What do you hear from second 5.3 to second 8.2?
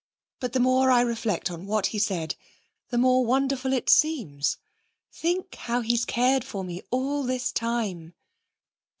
how he's cared for me all this time!'